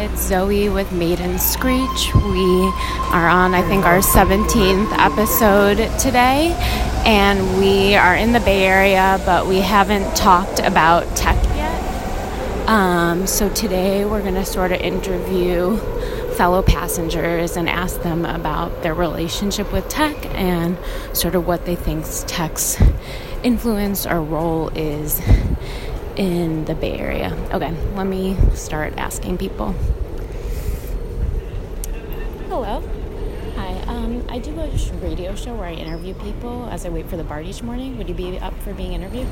It's 0.00 0.28
Zoe 0.28 0.68
with 0.68 0.92
Maiden 0.92 1.40
Screech. 1.40 2.14
We 2.14 2.72
are 3.10 3.28
on, 3.28 3.52
I 3.52 3.62
think, 3.66 3.84
our 3.84 3.98
17th 3.98 4.92
episode 4.96 5.76
today, 5.98 6.54
and 7.04 7.58
we 7.58 7.96
are 7.96 8.14
in 8.14 8.30
the 8.30 8.38
Bay 8.38 8.64
Area, 8.64 9.20
but 9.26 9.48
we 9.48 9.56
haven't 9.56 10.16
talked 10.16 10.60
about 10.60 11.16
tech 11.16 11.34
yet. 11.56 12.68
Um, 12.68 13.26
so 13.26 13.48
today 13.48 14.04
we're 14.04 14.22
going 14.22 14.34
to 14.34 14.44
sort 14.44 14.70
of 14.70 14.80
interview 14.80 15.76
fellow 16.36 16.62
passengers 16.62 17.56
and 17.56 17.68
ask 17.68 18.00
them 18.02 18.24
about 18.24 18.84
their 18.84 18.94
relationship 18.94 19.72
with 19.72 19.88
tech 19.88 20.14
and 20.26 20.78
sort 21.12 21.34
of 21.34 21.44
what 21.44 21.66
they 21.66 21.74
think 21.74 22.04
tech's 22.28 22.80
influence 23.42 24.06
or 24.06 24.22
role 24.22 24.68
is 24.76 25.20
in 26.18 26.64
the 26.64 26.74
Bay 26.74 26.98
Area. 26.98 27.32
Okay, 27.52 27.72
let 27.94 28.06
me 28.06 28.36
start 28.52 28.92
asking 28.98 29.38
people. 29.38 29.72
Hello. 32.48 32.82
Hi. 33.54 33.72
Um, 33.86 34.24
I 34.28 34.40
do 34.40 34.50
a 34.60 34.68
radio 35.00 35.36
show 35.36 35.54
where 35.54 35.68
I 35.68 35.74
interview 35.74 36.14
people 36.14 36.68
as 36.70 36.84
I 36.84 36.88
wait 36.88 37.08
for 37.08 37.16
the 37.16 37.22
BART 37.22 37.46
each 37.46 37.62
morning. 37.62 37.96
Would 37.98 38.08
you 38.08 38.14
be 38.14 38.36
up 38.40 38.52
for 38.62 38.74
being 38.74 38.94
interviewed? 38.94 39.28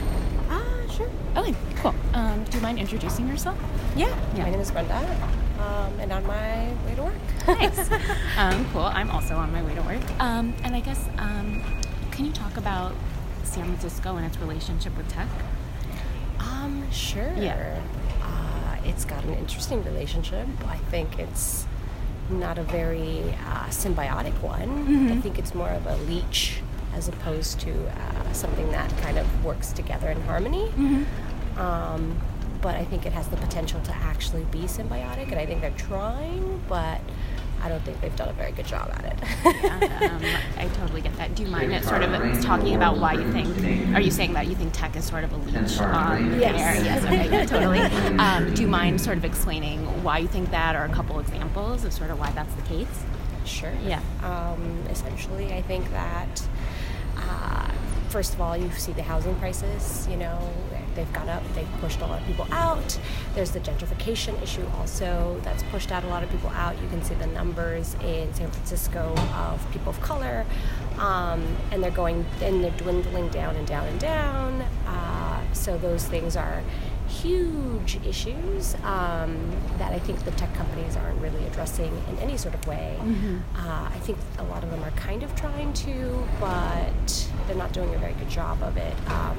Ah, 0.48 0.62
sure. 0.90 1.10
Okay, 1.36 1.54
cool. 1.76 1.94
Um, 2.14 2.44
do 2.44 2.56
you 2.56 2.62
mind 2.62 2.78
introducing 2.78 3.26
yourself? 3.28 3.58
Yeah. 3.96 4.06
Yeah. 4.36 4.44
My 4.44 4.50
name 4.50 4.60
is 4.60 4.70
Brenda, 4.70 4.96
um, 5.58 5.92
and 5.98 6.12
on 6.12 6.24
my 6.24 6.72
way 6.86 6.94
to 6.94 7.02
work. 7.02 7.14
Nice. 7.48 7.90
um, 8.38 8.64
cool. 8.72 8.82
I'm 8.82 9.10
also 9.10 9.34
on 9.34 9.50
my 9.52 9.62
way 9.62 9.74
to 9.74 9.82
work. 9.82 10.20
Um, 10.20 10.54
and 10.62 10.76
I 10.76 10.80
guess, 10.80 11.04
um, 11.18 11.64
can 12.12 12.26
you 12.26 12.32
talk 12.32 12.56
about 12.56 12.94
San 13.42 13.64
Francisco 13.64 14.16
and 14.16 14.24
its 14.24 14.38
relationship 14.38 14.96
with 14.96 15.08
tech? 15.08 15.28
Um, 16.66 16.90
sure. 16.90 17.32
Yeah. 17.36 17.80
Uh, 18.22 18.76
it's 18.84 19.04
got 19.04 19.24
an 19.24 19.34
interesting 19.34 19.82
relationship. 19.84 20.46
I 20.66 20.76
think 20.90 21.18
it's 21.18 21.66
not 22.28 22.58
a 22.58 22.62
very 22.64 23.20
uh, 23.46 23.66
symbiotic 23.68 24.34
one. 24.42 25.10
I 25.12 25.20
think 25.20 25.38
it's 25.38 25.54
more 25.54 25.70
of 25.70 25.86
a 25.86 25.96
leech 26.08 26.60
as 26.94 27.08
opposed 27.08 27.60
to 27.60 27.70
uh, 27.88 28.32
something 28.32 28.70
that 28.72 28.90
kind 29.02 29.18
of 29.18 29.44
works 29.44 29.70
together 29.72 30.08
in 30.10 30.20
harmony. 30.22 30.68
Um, 31.56 32.18
but 32.62 32.74
I 32.74 32.84
think 32.84 33.06
it 33.06 33.12
has 33.12 33.28
the 33.28 33.36
potential 33.36 33.80
to 33.82 33.94
actually 33.94 34.44
be 34.44 34.60
symbiotic, 34.62 35.30
and 35.30 35.36
I 35.38 35.46
think 35.46 35.60
they're 35.60 35.70
trying, 35.76 36.60
but 36.68 37.00
I 37.66 37.68
don't 37.68 37.82
think 37.82 38.00
they've 38.00 38.14
done 38.14 38.28
a 38.28 38.32
very 38.32 38.52
good 38.52 38.64
job 38.66 38.88
at 38.92 39.04
it. 39.04 39.18
Yeah, 39.44 40.12
um, 40.12 40.22
I 40.64 40.68
totally 40.76 41.00
get 41.00 41.16
that. 41.16 41.34
Do 41.34 41.42
you 41.42 41.48
mind 41.48 41.72
it 41.72 41.82
sort 41.82 42.00
of 42.04 42.40
talking 42.40 42.76
about 42.76 42.98
why 42.98 43.14
you 43.14 43.32
think? 43.32 43.92
Are 43.92 44.00
you 44.00 44.12
saying 44.12 44.34
that 44.34 44.46
you 44.46 44.54
think 44.54 44.72
tech 44.72 44.94
is 44.94 45.04
sort 45.04 45.24
of 45.24 45.32
a 45.32 45.36
leech 45.36 45.80
on 45.80 46.30
the 46.30 46.38
Yes. 46.38 46.60
air? 46.78 46.84
Yes. 46.84 47.04
Okay. 47.04 47.28
Yeah, 47.30 47.44
totally. 47.44 47.80
Um, 48.26 48.54
do 48.54 48.62
you 48.62 48.68
mind 48.68 49.00
sort 49.00 49.16
of 49.18 49.24
explaining 49.24 49.80
why 50.04 50.18
you 50.18 50.28
think 50.28 50.50
that, 50.52 50.74
or 50.76 50.84
a 50.84 50.88
couple 50.90 51.18
examples 51.18 51.84
of 51.84 51.92
sort 51.92 52.10
of 52.10 52.18
why 52.20 52.30
that's 52.30 52.54
the 52.54 52.62
case? 52.62 53.04
Sure. 53.44 53.72
Yeah. 53.84 54.00
Um, 54.22 54.84
essentially, 54.88 55.52
I 55.52 55.62
think 55.62 55.90
that 55.90 56.42
uh, 57.16 57.68
first 58.10 58.32
of 58.34 58.40
all, 58.40 58.56
you 58.56 58.70
see 58.72 58.92
the 58.92 59.02
housing 59.02 59.34
prices. 59.36 60.06
You 60.08 60.16
know, 60.18 60.38
they've 60.96 61.12
got 61.12 61.28
up. 61.28 61.42
They've 61.54 61.68
pushed 61.80 62.00
a 62.00 62.06
lot 62.06 62.20
of 62.20 62.26
people 62.26 62.46
out. 62.50 62.98
There's 63.34 63.52
the 63.52 63.60
gentrification 63.60 64.40
issue 64.42 64.66
also 64.78 65.38
that's 65.44 65.62
pushed 65.64 65.92
out 65.92 66.02
a 66.04 66.08
lot 66.08 66.22
of 66.22 66.30
people 66.30 66.50
out. 66.50 66.80
You 66.82 66.88
can 66.88 67.02
see 67.04 67.14
the 67.14 67.26
numbers 67.28 67.94
in 68.02 68.32
San 68.34 68.50
Francisco 68.50 69.14
of 69.34 69.70
people 69.70 69.90
of 69.90 70.00
color, 70.00 70.44
um, 70.98 71.44
and 71.70 71.82
they're 71.82 71.90
going 71.90 72.24
and 72.42 72.64
they're 72.64 72.70
dwindling 72.72 73.28
down 73.28 73.54
and 73.56 73.66
down 73.66 73.86
and 73.86 74.00
down. 74.00 74.62
Uh, 74.86 75.40
so 75.52 75.78
those 75.78 76.04
things 76.06 76.36
are 76.36 76.62
huge 77.08 77.98
issues 78.04 78.74
um, 78.82 79.50
that 79.78 79.92
I 79.92 79.98
think 80.00 80.24
the 80.24 80.32
tech 80.32 80.52
companies 80.54 80.96
aren't 80.96 81.20
really 81.20 81.44
addressing 81.46 81.96
in 82.10 82.18
any 82.18 82.36
sort 82.36 82.54
of 82.54 82.66
way. 82.66 82.96
Uh, 83.56 83.88
I 83.92 83.98
think 84.00 84.18
a 84.38 84.42
lot 84.44 84.64
of 84.64 84.70
them 84.70 84.82
are 84.82 84.90
kind 84.92 85.22
of 85.22 85.34
trying 85.36 85.72
to, 85.74 86.22
but 86.40 87.28
they're 87.46 87.56
not 87.56 87.72
doing 87.72 87.94
a 87.94 87.98
very 87.98 88.14
good 88.14 88.28
job 88.28 88.60
of 88.62 88.76
it. 88.76 88.94
Um, 89.08 89.38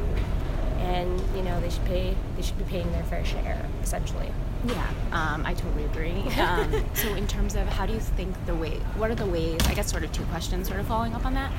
and 0.79 1.21
you 1.35 1.43
know 1.43 1.59
they 1.61 1.69
should 1.69 1.85
pay. 1.85 2.15
They 2.35 2.41
should 2.41 2.57
be 2.57 2.63
paying 2.65 2.91
their 2.91 3.03
fair 3.03 3.23
share, 3.25 3.65
essentially. 3.81 4.31
Yeah, 4.65 4.89
um, 5.11 5.45
I 5.45 5.53
totally 5.53 5.85
agree. 5.85 6.21
Um, 6.39 6.83
so, 6.93 7.13
in 7.13 7.27
terms 7.27 7.55
of 7.55 7.67
how 7.67 7.85
do 7.85 7.93
you 7.93 7.99
think 7.99 8.33
the 8.45 8.55
way, 8.55 8.77
what 8.97 9.09
are 9.11 9.15
the 9.15 9.25
ways? 9.25 9.59
I 9.67 9.73
guess 9.73 9.89
sort 9.89 10.03
of 10.03 10.11
two 10.11 10.23
questions, 10.25 10.67
sort 10.67 10.79
of 10.79 10.87
following 10.87 11.13
up 11.13 11.25
on 11.25 11.33
that. 11.35 11.51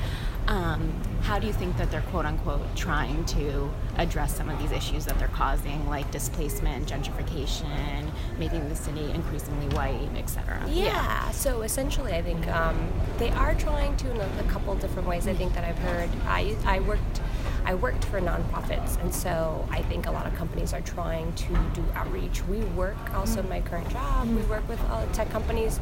Um, 0.47 0.91
how 1.21 1.37
do 1.37 1.45
you 1.45 1.53
think 1.53 1.77
that 1.77 1.91
they're 1.91 2.01
quote 2.01 2.25
unquote 2.25 2.75
trying 2.75 3.23
to 3.25 3.69
address 3.97 4.35
some 4.35 4.49
of 4.49 4.57
these 4.59 4.71
issues 4.71 5.05
that 5.05 5.19
they're 5.19 5.27
causing, 5.29 5.87
like 5.87 6.09
displacement, 6.11 6.87
gentrification, 6.87 8.09
making 8.39 8.67
the 8.67 8.75
city 8.75 9.11
increasingly 9.11 9.67
white, 9.75 10.09
etc. 10.15 10.63
Yeah. 10.69 11.29
So 11.31 11.61
essentially, 11.61 12.13
I 12.13 12.21
think 12.21 12.47
um, 12.47 12.91
they 13.17 13.29
are 13.29 13.53
trying 13.55 13.95
to 13.97 14.11
in 14.11 14.17
a, 14.17 14.29
a 14.39 14.43
couple 14.49 14.73
different 14.75 15.07
ways. 15.07 15.27
I 15.27 15.33
think 15.33 15.53
that 15.53 15.63
I've 15.63 15.77
heard. 15.79 16.09
I 16.25 16.55
I 16.65 16.79
worked. 16.81 17.21
I 17.65 17.75
worked 17.75 18.05
for 18.05 18.19
nonprofits, 18.19 18.99
and 19.01 19.13
so 19.13 19.67
I 19.69 19.81
think 19.83 20.07
a 20.07 20.11
lot 20.11 20.25
of 20.25 20.33
companies 20.35 20.73
are 20.73 20.81
trying 20.81 21.31
to 21.33 21.53
do 21.73 21.83
outreach. 21.93 22.43
We 22.45 22.61
work 22.75 22.97
also 23.13 23.41
in 23.41 23.49
my 23.49 23.61
current 23.61 23.89
job. 23.89 24.27
We 24.27 24.41
work 24.43 24.67
with 24.67 24.79
uh, 24.89 25.05
tech 25.13 25.29
companies, 25.29 25.79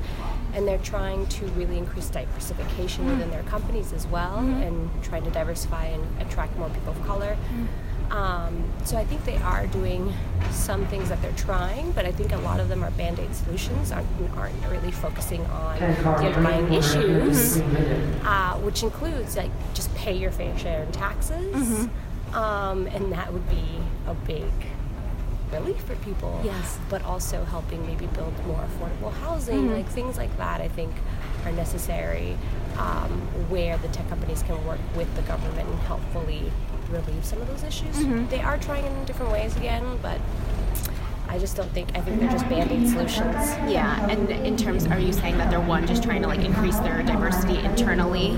and 0.54 0.68
they're 0.68 0.78
trying 0.80 1.26
to 1.28 1.46
really 1.48 1.78
increase 1.78 2.10
diversification 2.10 3.06
within 3.06 3.30
their 3.30 3.44
companies 3.44 3.94
as 3.94 4.06
well, 4.08 4.40
and 4.40 4.90
trying 5.04 5.24
to 5.24 5.32
diversify 5.32 5.86
and 5.86 6.22
attract 6.22 6.58
more 6.58 6.70
people 6.70 6.92
of 6.92 7.02
color. 7.06 7.38
Um, 8.12 8.64
so 8.86 8.98
I 8.98 9.04
think 9.06 9.26
they 9.26 9.38
are 9.38 9.68
doing 9.68 10.14
some 10.52 10.86
things 10.88 11.10
that 11.10 11.22
they're 11.22 11.32
trying, 11.34 11.92
but 11.92 12.06
I 12.06 12.12
think 12.12 12.32
a 12.32 12.38
lot 12.38 12.60
of 12.60 12.70
them 12.70 12.84
are 12.84 12.92
band-aid 12.92 13.36
solutions, 13.36 13.92
aren't, 13.92 14.08
aren't 14.38 14.66
really 14.68 14.92
focusing 14.92 15.46
on 15.48 15.80
the 15.80 16.10
underlying 16.10 16.72
issues, 16.74 17.58
uh, 18.24 18.58
which 18.64 18.84
includes 18.84 19.36
like 19.36 19.52
just 19.74 19.94
pay 19.96 20.16
your 20.16 20.32
fair 20.32 20.58
share 20.58 20.84
in 20.84 20.92
taxes, 20.92 21.88
um, 22.34 22.88
and 22.88 23.12
that 23.12 23.32
would 23.34 23.48
be 23.50 23.66
a 24.08 24.14
big 24.14 24.52
relief 25.52 25.80
for 25.84 25.96
people. 25.98 26.40
Yes. 26.44 26.78
But 26.90 27.04
also 27.04 27.44
helping 27.46 27.86
maybe 27.86 28.08
build 28.08 28.34
more 28.46 28.66
affordable 28.66 29.14
housing, 29.14 29.74
like 29.74 29.88
things 29.88 30.18
like 30.18 30.36
that. 30.38 30.62
I 30.62 30.68
think 30.70 30.94
are 31.46 31.52
necessary 31.52 32.38
um, 32.78 33.10
where 33.50 33.78
the 33.78 33.88
tech 33.90 34.08
companies 34.10 34.44
can 34.44 34.66
work 34.66 34.80
with 34.96 35.14
the 35.16 35.22
government 35.24 35.70
and 35.70 35.80
helpfully 35.80 36.52
relieve 36.90 37.26
some 37.26 37.42
of 37.42 37.48
those 37.48 37.64
issues. 37.64 38.06
They 38.30 38.42
are 38.42 38.58
trying 38.58 38.86
in 38.86 39.06
different 39.06 39.32
ways 39.32 39.56
again, 39.58 39.84
but 40.02 40.20
I 41.30 41.38
just 41.38 41.58
don't 41.58 41.70
think. 41.72 41.90
I 41.94 42.00
think 42.00 42.22
they're 42.22 42.32
just 42.32 42.48
band-aid 42.48 42.88
solutions. 42.88 43.36
Yeah, 43.70 44.08
and 44.10 44.30
in 44.30 44.56
terms, 44.56 44.88
are 44.88 44.98
you 44.98 45.12
saying 45.12 45.38
that 45.40 45.50
they're 45.50 45.60
one 45.60 45.86
just 45.86 46.02
trying 46.02 46.22
to 46.22 46.28
like 46.28 46.40
increase 46.40 46.78
their 46.80 47.04
diversity 47.04 47.58
internally? 47.58 48.30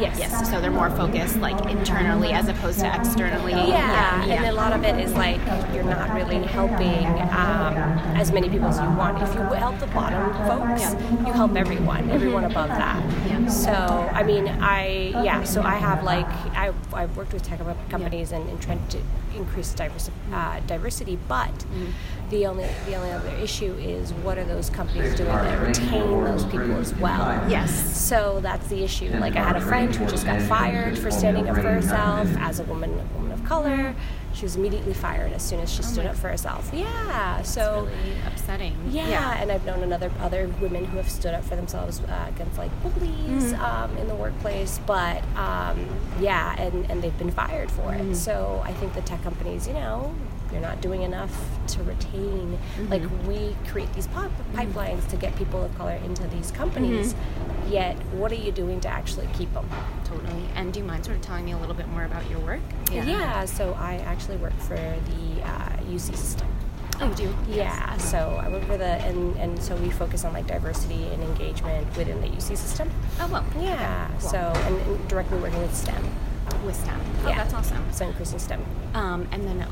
Yes. 0.00 0.18
Yes. 0.18 0.50
So 0.50 0.58
they're 0.58 0.70
more 0.70 0.88
focused 0.90 1.36
like 1.40 1.60
internally 1.70 2.32
as 2.32 2.48
opposed 2.48 2.80
to 2.80 2.94
externally. 2.94 3.52
Yeah, 3.52 4.24
and 4.24 4.46
a 4.46 4.52
lot 4.52 4.72
of 4.72 4.82
it 4.82 4.98
is 4.98 5.12
like 5.12 5.40
you're 5.74 5.84
not 5.84 6.14
really 6.14 6.42
helping 6.46 7.06
um, 7.32 7.76
as 8.16 8.32
many 8.32 8.48
people 8.48 8.68
as 8.68 8.78
you 8.78 8.96
want. 8.96 9.22
If 9.22 9.34
you 9.34 9.40
help 9.42 9.78
the 9.78 9.86
bottom 9.88 10.32
folks, 10.48 10.94
you 11.26 11.32
help 11.32 11.54
everyone, 11.54 12.10
everyone 12.10 12.44
above 12.44 12.70
that. 12.70 13.02
Yeah. 13.44 13.48
So 13.48 13.72
I 13.72 14.22
mean, 14.22 14.48
I 14.48 15.08
yeah. 15.24 15.42
So 15.44 15.62
I 15.62 15.76
have 15.76 16.02
like 16.04 16.26
I 16.56 16.72
I've 16.92 17.16
worked 17.16 17.32
with 17.32 17.42
tech 17.42 17.60
companies 17.88 18.32
and, 18.32 18.48
and 18.48 18.60
trying 18.60 18.86
to 18.88 18.98
increase 19.36 19.74
diversi- 19.74 20.10
uh, 20.32 20.60
diversity, 20.66 21.18
but 21.28 21.52
the 22.30 22.46
only 22.46 22.66
the 22.86 22.94
only 22.96 23.10
other 23.10 23.28
issue 23.36 23.74
is 23.74 24.12
what 24.12 24.38
are 24.38 24.44
those 24.44 24.70
companies 24.70 25.14
doing 25.14 25.28
that 25.28 25.60
retain 25.66 26.24
those 26.24 26.44
people 26.46 26.76
as 26.76 26.94
well? 26.96 27.48
Yes. 27.48 27.70
So 27.98 28.40
that's 28.42 28.66
the 28.68 28.82
issue. 28.82 29.10
Like 29.18 29.36
I 29.36 29.42
had 29.42 29.56
a 29.56 29.60
friend 29.60 29.94
who 29.94 30.06
just 30.06 30.26
got 30.26 30.40
fired 30.42 30.98
for 30.98 31.10
standing 31.10 31.48
up 31.48 31.56
for 31.56 31.62
herself 31.62 32.28
as 32.38 32.60
a 32.60 32.64
woman, 32.64 32.90
a 32.98 33.14
woman 33.16 33.32
of 33.32 33.44
color. 33.44 33.94
She 34.38 34.44
was 34.44 34.54
immediately 34.54 34.94
fired 34.94 35.32
as 35.32 35.42
soon 35.42 35.58
as 35.58 35.68
she 35.68 35.82
stood 35.82 36.06
up 36.06 36.14
for 36.14 36.28
herself. 36.28 36.70
Yeah. 36.72 37.42
So. 37.42 37.88
Really 37.90 38.14
upsetting. 38.24 38.76
Yeah, 38.88 39.08
yeah, 39.08 39.42
and 39.42 39.50
I've 39.50 39.66
known 39.66 39.82
another 39.82 40.12
other 40.20 40.46
women 40.60 40.84
who 40.84 40.96
have 40.96 41.10
stood 41.10 41.34
up 41.34 41.42
for 41.42 41.56
themselves 41.56 42.00
uh, 42.02 42.26
against 42.28 42.56
like 42.56 42.70
bullies 42.82 43.52
um, 43.54 43.96
in 43.96 44.06
the 44.06 44.14
workplace, 44.14 44.78
but 44.86 45.24
um, 45.34 45.84
yeah, 46.20 46.54
and, 46.56 46.88
and 46.88 47.02
they've 47.02 47.18
been 47.18 47.32
fired 47.32 47.68
for 47.68 47.92
it. 47.94 48.14
So 48.14 48.62
I 48.64 48.72
think 48.74 48.94
the 48.94 49.00
tech 49.00 49.22
companies, 49.24 49.66
you 49.66 49.74
know, 49.74 50.14
you're 50.52 50.60
not 50.60 50.80
doing 50.80 51.02
enough 51.02 51.32
to 51.68 51.82
retain. 51.82 52.58
Like 52.88 53.02
we 53.26 53.56
create 53.68 53.92
these 53.94 54.06
pop- 54.08 54.30
pipelines 54.54 55.06
to 55.08 55.16
get 55.16 55.34
people 55.36 55.62
of 55.62 55.76
color 55.76 55.98
into 56.04 56.26
these 56.28 56.50
companies, 56.50 57.14
yet 57.68 57.96
what 58.14 58.32
are 58.32 58.36
you 58.36 58.52
doing 58.52 58.80
to 58.80 58.88
actually 58.88 59.28
keep 59.34 59.52
them? 59.52 59.68
Totally. 60.04 60.44
And 60.54 60.72
do 60.72 60.80
you 60.80 60.84
mind 60.86 61.04
sort 61.04 61.16
of 61.16 61.22
telling 61.22 61.44
me 61.44 61.52
a 61.52 61.58
little 61.58 61.74
bit 61.74 61.88
more 61.88 62.04
about 62.04 62.28
your 62.30 62.40
work? 62.40 62.60
Yeah. 62.90 63.44
so 63.44 63.74
I 63.74 63.96
actually 63.96 64.36
work 64.38 64.58
for 64.60 64.76
the 64.76 65.42
uh, 65.44 65.76
UC 65.90 66.16
system. 66.16 66.48
Oh, 67.00 67.08
you 67.10 67.14
do? 67.14 67.34
Yeah, 67.48 67.96
so 67.98 68.40
I 68.42 68.48
work 68.48 68.64
for 68.64 68.76
the 68.76 68.84
and, 68.84 69.36
and 69.36 69.62
so 69.62 69.76
we 69.76 69.88
focus 69.88 70.24
on 70.24 70.32
like 70.32 70.48
diversity 70.48 71.04
and 71.12 71.22
engagement 71.22 71.86
within 71.96 72.20
the 72.20 72.26
UC 72.26 72.56
system. 72.56 72.90
Oh, 73.20 73.28
well. 73.30 73.44
Yeah, 73.60 74.08
cool. 74.18 74.30
so 74.30 74.38
and, 74.38 74.76
and 74.80 75.08
directly 75.08 75.38
working 75.38 75.60
with 75.62 75.76
STEM. 75.76 76.02
With 76.66 76.74
STEM. 76.74 77.00
Oh, 77.24 77.28
Yeah. 77.28 77.36
that's 77.36 77.54
awesome. 77.54 77.84
So 77.92 78.06
increasing 78.06 78.40
STEM. 78.40 78.64
Um, 78.94 79.28
and 79.30 79.46
then, 79.46 79.64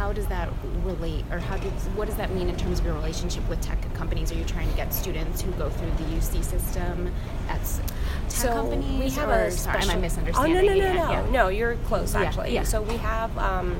how 0.00 0.14
does 0.14 0.26
that 0.28 0.48
relate, 0.82 1.26
or 1.30 1.38
how 1.38 1.58
does 1.58 1.84
what 1.94 2.06
does 2.06 2.16
that 2.16 2.30
mean 2.34 2.48
in 2.48 2.56
terms 2.56 2.78
of 2.78 2.86
your 2.86 2.94
relationship 2.94 3.46
with 3.50 3.60
tech 3.60 3.78
companies? 3.92 4.32
Are 4.32 4.34
you 4.34 4.44
trying 4.46 4.70
to 4.70 4.74
get 4.74 4.94
students 4.94 5.42
who 5.42 5.50
go 5.52 5.68
through 5.68 5.90
the 5.90 6.04
UC 6.16 6.42
system 6.42 7.12
at 7.50 7.60
tech 7.60 7.90
so 8.30 8.48
companies? 8.48 8.98
we 8.98 9.10
have 9.10 9.28
or, 9.28 9.44
a 9.44 9.50
sorry, 9.50 9.82
am 9.82 9.90
I 9.90 9.96
misunderstanding? 9.96 10.56
Oh 10.56 10.62
no 10.62 10.66
no 10.66 10.74
no 10.74 10.86
Yeah, 10.86 10.94
no 10.94 11.10
yeah. 11.10 11.30
no! 11.30 11.48
You're 11.48 11.76
close 11.90 12.14
actually. 12.14 12.54
yeah. 12.54 12.62
So 12.62 12.80
we 12.80 12.96
have 12.96 13.36
um, 13.36 13.78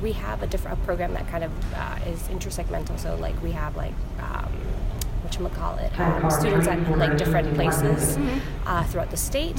we 0.00 0.12
have 0.12 0.40
a 0.44 0.46
different 0.46 0.78
a 0.80 0.84
program 0.84 1.14
that 1.14 1.26
kind 1.28 1.42
of 1.42 1.50
uh, 1.74 1.98
is 2.06 2.20
intersegmental. 2.28 2.96
So 3.00 3.16
like 3.16 3.42
we 3.42 3.50
have 3.50 3.74
like 3.74 3.94
um, 4.20 4.52
what 5.42 5.52
call 5.54 5.78
it 5.78 5.98
um, 5.98 6.30
students 6.30 6.68
at 6.68 6.78
like 6.96 7.18
different 7.18 7.52
places 7.54 8.16
Mm-hmm. 8.16 8.68
uh, 8.68 8.84
throughout 8.84 9.10
the 9.10 9.16
state. 9.16 9.58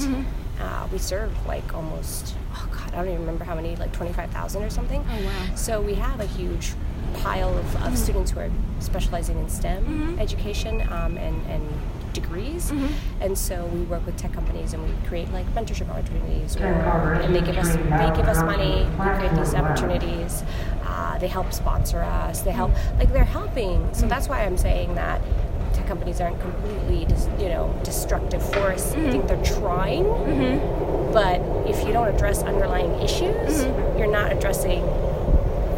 Uh, 0.58 0.88
we 0.90 0.98
serve 0.98 1.30
like 1.46 1.74
almost 1.74 2.34
god 2.47 2.47
I 2.92 2.96
don't 2.96 3.08
even 3.08 3.20
remember 3.20 3.44
how 3.44 3.54
many 3.54 3.76
like 3.76 3.92
twenty 3.92 4.12
five 4.12 4.30
thousand 4.30 4.62
or 4.62 4.70
something. 4.70 5.04
Oh, 5.08 5.24
wow. 5.24 5.54
So 5.54 5.80
we 5.80 5.94
have 5.94 6.20
a 6.20 6.26
huge 6.26 6.72
pile 7.14 7.56
of, 7.56 7.64
of 7.64 7.80
mm-hmm. 7.80 7.94
students 7.94 8.30
who 8.32 8.40
are 8.40 8.50
specializing 8.80 9.38
in 9.38 9.48
STEM 9.48 9.84
mm-hmm. 9.84 10.18
education 10.18 10.82
um, 10.92 11.16
and, 11.16 11.40
and 11.46 11.66
degrees. 12.12 12.70
Mm-hmm. 12.70 13.22
And 13.22 13.38
so 13.38 13.66
we 13.66 13.80
work 13.82 14.04
with 14.04 14.16
tech 14.16 14.32
companies 14.32 14.74
and 14.74 14.82
we 14.82 15.08
create 15.08 15.30
like 15.32 15.46
mentorship 15.54 15.88
opportunities, 15.88 16.56
or, 16.56 16.64
and 16.64 17.34
they 17.34 17.40
give 17.40 17.56
us 17.56 17.74
they 17.76 18.12
give 18.16 18.28
us 18.28 18.42
money. 18.42 18.84
We 18.98 19.16
create 19.16 19.34
these 19.34 19.54
opportunities. 19.54 20.42
Uh, 20.84 21.18
they 21.18 21.28
help 21.28 21.52
sponsor 21.52 22.00
us. 22.00 22.42
They 22.42 22.52
help 22.52 22.72
like 22.98 23.12
they're 23.12 23.24
helping. 23.24 23.92
So 23.94 24.06
that's 24.06 24.28
why 24.28 24.44
I'm 24.44 24.56
saying 24.56 24.94
that 24.94 25.20
tech 25.20 25.47
companies 25.88 26.20
aren't 26.20 26.38
completely 26.40 27.06
dis, 27.06 27.26
you 27.40 27.48
know 27.48 27.74
destructive 27.82 28.42
force. 28.52 28.92
I 28.92 29.10
think 29.10 29.24
mm-hmm. 29.24 29.26
they're 29.26 29.58
trying, 29.58 30.04
mm-hmm. 30.04 31.12
but 31.12 31.40
if 31.66 31.84
you 31.84 31.92
don't 31.92 32.14
address 32.14 32.42
underlying 32.42 32.92
issues, 33.00 33.64
mm-hmm. 33.64 33.98
you're 33.98 34.12
not 34.12 34.30
addressing 34.30 34.84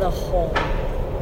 the 0.02 0.10
whole 0.10 0.52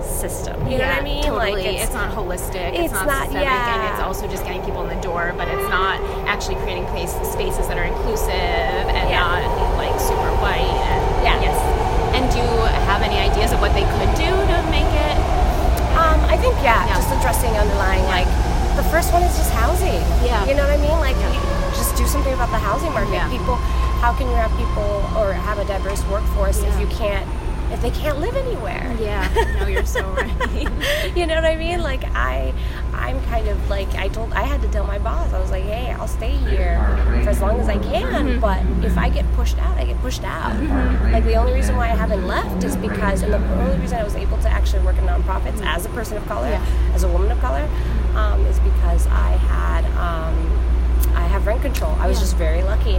system. 0.00 0.56
You 0.66 0.78
know 0.78 0.88
what 0.88 0.98
I 0.98 1.04
mean? 1.04 1.22
Totally. 1.22 1.52
Like 1.52 1.84
it's, 1.84 1.92
not 1.92 2.10
holistic. 2.16 2.72
It's, 2.72 2.88
it's 2.88 2.92
not, 2.94 3.06
not- 3.06 3.26
systemic, 3.28 3.46
and 3.46 3.92
it's 3.92 4.02
also 4.02 4.26
just 4.26 4.42
getting 4.44 4.64
people 4.64 4.82
in 4.88 4.90
the 4.96 5.02
door. 5.04 5.34
But 5.36 5.48
it's 5.48 5.68
not 5.68 6.00
actually 6.26 6.56
creating 6.64 6.86
place, 6.86 7.12
spaces 7.28 7.68
that 7.68 7.76
are 7.76 7.84
inclusive 7.84 8.32
and 8.32 9.04
Yeah. 9.12 9.20
not 9.20 9.76
like 9.76 9.94
super 10.00 10.32
white. 10.40 10.64
And 10.64 11.02
Yeah. 11.22 11.44
yes. 11.44 11.58
And 12.16 12.24
do 12.32 12.40
you 12.40 12.50
have 12.88 13.02
any 13.02 13.20
ideas 13.20 13.52
of 13.52 13.60
what 13.60 13.74
they 13.76 13.84
could 13.84 14.12
do 14.16 14.32
to 14.32 14.56
make 14.72 14.88
it? 14.88 15.16
Um, 15.92 16.18
I 16.24 16.38
think 16.40 16.54
yeah, 16.64 16.86
Yeah. 16.88 16.96
just 16.96 17.12
addressing 17.12 17.52
underlying 17.52 18.04
like 18.08 18.47
the 18.78 18.88
first 18.90 19.12
one 19.12 19.24
is 19.24 19.36
just 19.36 19.50
housing. 19.50 20.00
Yeah. 20.24 20.46
You 20.46 20.54
know 20.54 20.62
what 20.62 20.70
I 20.70 20.76
mean? 20.78 20.98
Like 21.02 21.16
Yeah. 21.16 21.74
just 21.74 21.96
do 21.96 22.06
something 22.06 22.32
about 22.32 22.50
the 22.50 22.58
housing 22.58 22.92
market. 22.92 23.12
Yeah. 23.12 23.28
People 23.28 23.56
how 23.98 24.12
can 24.12 24.28
you 24.28 24.36
have 24.36 24.52
people 24.56 25.02
or 25.18 25.32
have 25.32 25.58
a 25.58 25.64
diverse 25.64 26.06
workforce 26.06 26.62
if 26.62 26.78
you 26.78 26.86
can't 26.86 27.26
if 27.72 27.82
they 27.82 27.90
can't 27.90 28.20
live 28.20 28.36
anywhere? 28.36 28.96
Yeah. 29.00 29.26
No, 29.58 29.66
you're 29.66 29.84
so 29.84 30.02
right. 30.12 31.12
you 31.16 31.26
know 31.26 31.34
what 31.34 31.44
I 31.44 31.56
mean? 31.56 31.82
Like 31.82 32.04
I, 32.14 32.54
I'm 32.92 33.20
kind 33.24 33.48
of 33.48 33.68
like 33.68 33.92
I 33.96 34.06
told 34.08 34.32
I 34.32 34.42
had 34.42 34.62
to 34.62 34.68
tell 34.68 34.86
my 34.86 34.98
boss 35.00 35.32
I 35.32 35.40
was 35.40 35.50
like, 35.50 35.64
hey, 35.64 35.90
I'll 35.90 36.06
stay 36.06 36.36
here 36.36 36.78
for 37.24 37.30
as 37.30 37.40
long 37.40 37.58
as 37.58 37.68
I 37.68 37.78
can, 37.78 38.38
mm-hmm. 38.38 38.40
but 38.40 38.60
if 38.86 38.96
I 38.96 39.08
get 39.08 39.30
pushed 39.32 39.58
out, 39.58 39.76
I 39.76 39.84
get 39.86 39.98
pushed 39.98 40.22
out. 40.22 40.52
Mm-hmm. 40.52 41.12
Like 41.12 41.24
the 41.24 41.34
only 41.34 41.52
reason 41.52 41.74
why 41.74 41.86
I 41.90 41.96
haven't 41.96 42.26
left 42.28 42.62
is 42.62 42.76
because, 42.76 43.22
and 43.22 43.32
the 43.32 43.38
only 43.60 43.78
reason 43.80 43.98
I 43.98 44.04
was 44.04 44.14
able 44.14 44.38
to 44.38 44.48
actually 44.48 44.84
work 44.84 44.96
in 44.96 45.04
nonprofits 45.04 45.60
as 45.66 45.84
a 45.84 45.88
person 45.90 46.16
of 46.16 46.24
color, 46.26 46.48
Yeah. 46.48 46.64
as 46.94 47.02
a 47.02 47.08
woman 47.08 47.32
of 47.32 47.40
color, 47.40 47.68
um, 48.18 48.44
is 48.46 48.58
because 48.60 49.06
I 49.06 49.30
had 49.54 49.84
um, 50.08 50.34
I 51.16 51.22
have 51.34 51.46
rent 51.46 51.62
control. 51.62 51.92
I 52.00 52.06
was 52.06 52.16
Yeah. 52.18 52.24
just 52.24 52.36
very 52.36 52.62
lucky. 52.62 52.96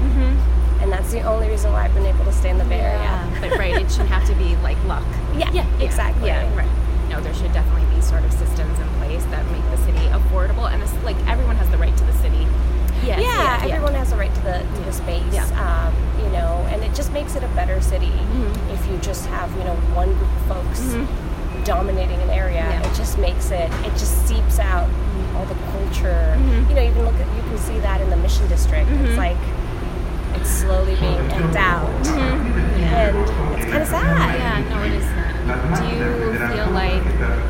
And 0.81 0.89
that's 0.93 1.11
the 1.11 1.21
only 1.23 1.49
reason 1.49 1.73
why 1.73 1.83
I've 1.83 1.93
been 1.93 2.05
able 2.05 2.23
to 2.23 2.31
stay 2.31 2.49
in 2.49 2.57
the 2.57 2.63
Bay 2.63 2.79
Area. 2.79 3.13
But 3.41 3.57
right, 3.59 3.75
it 3.75 3.91
shouldn't 3.91 4.09
have 4.09 4.25
to 4.29 4.35
be 4.35 4.55
like 4.67 4.77
luck. 4.85 5.03
Yeah, 5.35 5.65
exactly. 5.81 6.27
Yeah, 6.29 6.47
right. 6.55 6.69
No, 7.09 7.19
there 7.19 7.33
should 7.33 7.51
definitely 7.51 7.83
be 7.93 8.01
sort 8.01 8.23
of 8.23 8.31
systems 8.31 8.79
in 8.79 8.87
place 9.01 9.23
that 9.25 9.43
make 9.51 9.65
the 9.75 9.77
city 9.83 10.05
affordable, 10.19 10.71
and 10.71 10.81
it's 10.81 10.93
like 11.03 11.17
everyone 11.27 11.57
has 11.57 11.69
the 11.69 11.77
right 11.77 11.95
to 11.97 12.03
the 12.05 12.13
city. 12.23 12.47
Yes, 13.03 13.19
yeah, 13.21 13.73
everyone 13.75 13.95
has 13.95 14.11
a 14.13 14.17
right 14.17 14.33
to 14.33 14.41
the 14.41 14.59
to 14.59 14.81
the 14.85 14.93
space. 14.93 15.33
Yeah. 15.33 15.43
Um, 15.65 15.91
you 16.23 16.29
know, 16.31 16.63
and 16.71 16.83
it 16.83 16.93
just 16.95 17.11
makes 17.11 17.35
it 17.35 17.43
a 17.43 17.47
better 17.59 17.81
city 17.81 18.07
Mm-hmm. 18.07 18.69
if 18.75 18.81
you 18.89 18.97
just 18.99 19.25
have 19.27 19.49
you 19.57 19.63
know 19.65 19.75
one 19.99 20.13
group 20.15 20.31
of 20.39 20.43
folks 20.47 20.79
dominating 21.65 22.19
an 22.21 22.29
area. 22.29 22.55
Yeah. 22.63 22.81
Mm-hmm. 22.81 22.93
It 22.93 22.95
just 22.95 23.17
makes 23.17 23.51
it. 23.51 23.69
It 23.85 23.91
just 23.99 24.27
seeps 24.27 24.59
out 24.59 24.87
all 25.35 25.45
the 25.45 25.55
culture. 25.71 26.35
You 26.69 26.75
know, 26.75 26.81
you 26.81 26.93
can 26.93 27.05
look 27.05 27.15
at 27.15 27.27
you 27.35 27.41
can 27.43 27.57
see 27.57 27.79
that 27.79 28.01
in 28.01 28.09
the 28.09 28.17
Mission 28.17 28.47
District. 28.47 28.89
Mm-hmm. 28.89 29.05
It's 29.05 29.17
like 29.17 29.37
it's 30.39 30.49
slowly 30.49 30.95
being 30.95 31.15
emptied 31.15 31.57
out, 31.57 32.07
and 32.07 33.17
it's 33.57 33.65
kind 33.65 33.81
of 33.81 33.87
sad. 33.87 34.39
Yeah, 34.39 34.69
no, 34.69 34.83
it 34.83 34.93
is. 34.93 35.05
Do 35.79 35.85
you 35.87 36.37
feel 36.53 36.69
like? 36.71 37.03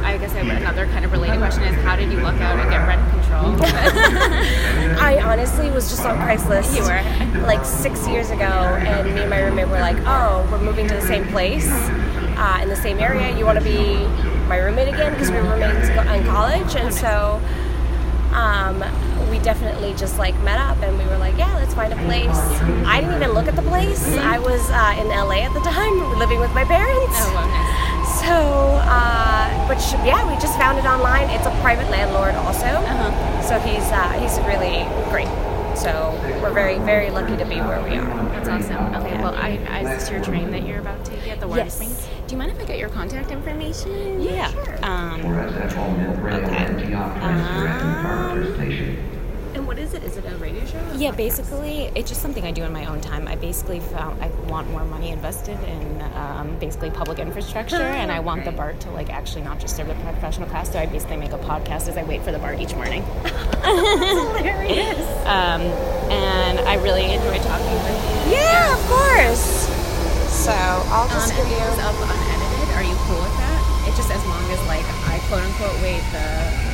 I 0.03 0.17
guess 0.17 0.33
I, 0.33 0.39
another 0.39 0.85
kind 0.87 1.05
of 1.05 1.11
related 1.11 1.37
question 1.37 1.63
is, 1.63 1.75
how 1.83 1.95
did 1.95 2.11
you 2.11 2.19
luck 2.21 2.39
out 2.41 2.57
and 2.57 2.69
get 2.69 2.87
rent 2.87 3.11
control? 3.11 3.55
I 5.01 5.19
honestly 5.23 5.69
was 5.69 5.89
just 5.89 6.05
on 6.05 6.17
Craigslist. 6.17 6.75
You 6.75 6.83
were? 6.83 7.29
like 7.45 7.65
six 7.65 8.07
years 8.07 8.29
ago, 8.29 8.45
and 8.45 9.13
me 9.13 9.21
and 9.21 9.29
my 9.29 9.41
roommate 9.41 9.67
were 9.67 9.79
like, 9.79 9.97
"Oh, 10.05 10.47
we're 10.51 10.61
moving 10.61 10.87
to 10.87 10.93
the 10.93 11.01
same 11.01 11.27
place 11.27 11.67
uh, 11.69 12.59
in 12.61 12.69
the 12.69 12.75
same 12.75 12.99
area. 12.99 13.35
You 13.37 13.45
want 13.45 13.57
to 13.57 13.63
be 13.63 13.97
my 14.47 14.57
roommate 14.57 14.87
again?" 14.87 15.13
Because 15.13 15.31
we 15.31 15.37
were 15.37 15.43
roommates 15.43 15.89
in 15.89 16.25
college, 16.25 16.75
and 16.75 16.93
so 16.93 17.41
um, 18.39 18.79
we 19.29 19.39
definitely 19.39 19.93
just 19.95 20.17
like 20.17 20.39
met 20.41 20.57
up, 20.57 20.77
and 20.81 20.97
we 20.97 21.05
were 21.05 21.17
like, 21.17 21.37
"Yeah, 21.37 21.53
let's 21.55 21.73
find 21.73 21.91
a 21.91 21.99
place." 22.07 22.39
I 22.87 23.01
didn't 23.01 23.15
even 23.21 23.33
look 23.33 23.47
at 23.47 23.55
the 23.55 23.67
place. 23.73 24.01
I 24.17 24.39
was 24.39 24.63
uh, 24.71 24.95
in 25.01 25.07
LA 25.07 25.43
at 25.43 25.53
the 25.53 25.61
time, 25.61 26.17
living 26.17 26.39
with 26.39 26.53
my 26.53 26.63
parents. 26.63 27.17
oh, 27.19 27.31
well, 27.35 27.47
nice. 27.47 27.89
So, 28.19 28.35
uh, 28.83 29.67
but 29.67 29.79
yeah, 30.05 30.27
we 30.29 30.39
just 30.41 30.57
found 30.57 30.77
it 30.79 30.85
online. 30.85 31.29
It's 31.29 31.45
a 31.45 31.55
private 31.61 31.89
landlord, 31.89 32.35
also. 32.35 32.65
Uh-huh. 32.65 33.41
So 33.41 33.59
he's 33.59 33.87
uh, 33.91 34.11
he's 34.19 34.37
really 34.47 34.87
great. 35.11 35.29
So 35.77 36.11
we're 36.41 36.53
very 36.53 36.77
very 36.79 37.09
lucky 37.09 37.37
to 37.37 37.45
be 37.45 37.61
where 37.61 37.81
we 37.83 37.95
are. 37.97 38.09
That's 38.33 38.49
awesome. 38.49 38.95
Okay, 38.95 39.15
well, 39.21 39.35
I, 39.35 39.59
I, 39.69 39.79
is 39.81 40.01
this 40.01 40.11
your 40.11 40.23
train 40.23 40.51
that 40.51 40.65
you're 40.65 40.79
about 40.79 41.05
to 41.05 41.11
get 41.23 41.39
the 41.39 41.47
water 41.47 41.63
Yes. 41.63 42.09
Do 42.29 42.35
you 42.35 42.37
mind 42.37 42.51
if 42.51 42.59
I 42.61 42.65
get 42.65 42.77
your 42.77 42.89
contact 42.89 43.31
information? 43.31 44.21
Yeah. 44.21 44.49
Um, 44.83 45.19
Okay. 45.25 46.55
energy 46.55 46.93
office 46.93 47.23
directing 47.23 47.93
Parker 48.03 48.53
Station. 48.53 48.97
and 49.55 49.65
what 49.65 49.79
is 49.79 49.95
it? 49.95 50.03
Is 50.03 50.15
it 50.15 50.25
a 50.31 50.35
radio 50.37 50.63
show? 50.67 50.77
Yeah, 50.95 51.09
basically, 51.09 51.89
it's 51.95 52.07
just 52.07 52.21
something 52.21 52.43
I 52.45 52.51
do 52.51 52.63
in 52.65 52.71
my 52.71 52.85
own 52.85 53.01
time. 53.01 53.27
I 53.27 53.35
basically 53.35 53.79
found 53.79 54.21
I 54.23 54.27
want 54.47 54.69
more 54.69 54.85
money 54.85 55.09
invested 55.09 55.57
in 55.63 56.01
um, 56.15 56.55
basically 56.59 56.91
public 56.91 57.17
infrastructure, 57.17 57.77
and 57.77 58.11
I 58.11 58.19
want 58.19 58.45
the 58.45 58.51
BART 58.51 58.79
to 58.81 58.91
like 58.91 59.09
actually 59.09 59.41
not 59.41 59.59
just 59.59 59.75
serve 59.75 59.87
the 59.87 59.95
professional 59.95 60.47
class. 60.49 60.71
So 60.71 60.77
I 60.77 60.85
basically 60.85 61.17
make 61.17 61.31
a 61.31 61.39
podcast 61.39 61.87
as 61.87 61.97
I 61.97 62.03
wait 62.03 62.21
for 62.21 62.31
the 62.31 62.37
BART 62.37 62.59
each 62.61 62.75
morning. 62.75 63.01
Hilarious. 63.63 64.99
Um, 65.29 65.61
and 66.09 66.59
I 66.61 66.73
really 66.75 67.05
enjoy 67.05 67.37
talking 67.37 67.71
with 67.71 68.25
you. 68.27 68.33
Yeah, 68.33 68.73
of 68.73 68.81
course. 68.87 69.48
So 71.29 71.35
I'll 71.35 71.41
just 71.41 71.45
and 71.45 71.49
give 71.49 71.57
it 71.57 71.61
you. 71.61 71.69
goes 71.69 71.79
up 71.85 71.95
unedited. 72.01 72.69
Are 72.75 72.83
you 72.83 72.95
cool 73.05 73.21
with 73.21 73.35
that? 73.37 73.61
It's 73.87 73.97
just 73.97 74.11
as 74.11 74.23
long 74.25 74.43
as 74.51 74.59
like 74.67 74.85
I 75.05 75.19
quote 75.29 75.41
unquote 75.45 75.77
wait 75.85 76.01
the. 76.11 76.25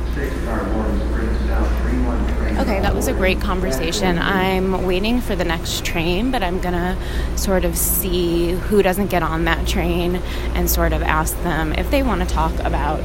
Okay, 2.62 2.80
that 2.82 2.94
was 2.94 3.08
a 3.08 3.14
great 3.14 3.40
conversation. 3.40 4.20
I'm 4.20 4.86
waiting 4.86 5.22
for 5.22 5.36
the 5.36 5.46
next 5.46 5.86
train, 5.86 6.32
but 6.32 6.44
I'm 6.44 6.60
gonna 6.60 6.98
sort 7.38 7.64
of 7.64 7.78
see 7.78 8.52
who 8.52 8.84
doesn't 8.84 9.08
get 9.08 9.24
on 9.24 9.46
that 9.46 9.68
train 9.68 10.18
and 10.54 10.70
sort 10.70 10.94
of 10.94 11.02
ask 11.02 11.42
them 11.44 11.74
if 11.74 11.90
they 11.90 12.04
want 12.04 12.22
to 12.22 12.28
talk 12.28 12.54
about 12.60 13.00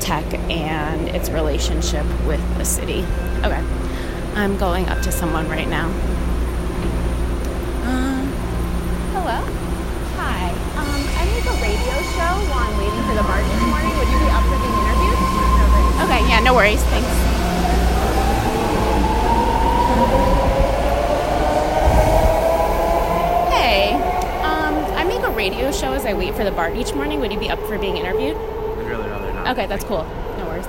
tech 0.00 0.24
and 0.48 1.08
its 1.08 1.28
relationship 1.28 2.06
with 2.24 2.40
the 2.56 2.64
city. 2.64 3.00
Okay, 3.42 3.62
I'm 4.34 4.56
going 4.56 4.88
up 4.88 5.02
to 5.02 5.12
someone 5.12 5.48
right 5.48 5.68
now. 5.68 5.88
Um, 7.84 8.26
hello. 9.12 9.42
Hi. 10.16 10.50
Um, 10.78 11.02
I 11.18 11.24
make 11.34 11.44
a 11.44 11.56
radio 11.60 11.96
show 12.14 12.32
while 12.48 12.70
I'm 12.70 12.78
waiting 12.78 13.02
for 13.08 13.14
the 13.16 13.22
BART 13.22 13.44
this 13.44 13.62
morning. 13.68 13.98
Would 13.98 14.08
you 14.08 14.18
be 14.18 14.30
up 14.30 14.44
for 14.44 14.58
being? 14.62 14.83
Okay, 16.04 16.28
yeah, 16.28 16.40
no 16.40 16.54
worries. 16.54 16.82
Thanks. 16.82 17.08
Hey, 23.50 23.94
um, 24.42 24.74
I 24.96 25.04
make 25.04 25.22
a 25.22 25.30
radio 25.30 25.72
show 25.72 25.92
as 25.94 26.04
I 26.04 26.12
wait 26.12 26.34
for 26.34 26.44
the 26.44 26.50
BART 26.50 26.76
each 26.76 26.92
morning. 26.94 27.20
Would 27.20 27.32
you 27.32 27.38
be 27.38 27.48
up 27.48 27.58
for 27.60 27.78
being 27.78 27.96
interviewed? 27.96 28.36
I'd 28.36 28.86
really 28.86 29.08
rather 29.08 29.32
not. 29.32 29.48
Okay, 29.56 29.66
that's 29.66 29.84
cool. 29.84 30.04
No 30.36 30.44
worries. 30.44 30.66